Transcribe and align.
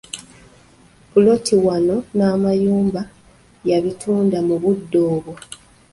Puloti 1.11 1.53
wamu 1.65 1.97
n'amayumba 2.17 3.01
yabituunda 3.69 4.37
mu 4.47 4.55
budde 4.61 4.99
obwo. 5.13 5.33